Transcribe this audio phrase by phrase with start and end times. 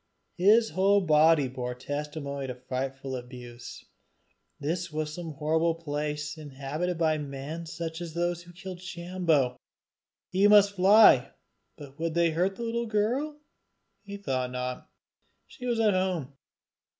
[0.37, 3.85] His whole body bore testimony to frightful abuse.
[4.59, 9.57] This was some horrible place inhabited by men such as those that killed Sambo!
[10.31, 11.33] He must fly.
[11.77, 13.41] But would they hurt the little girl?
[14.01, 14.89] He thought not
[15.45, 16.33] she was at home.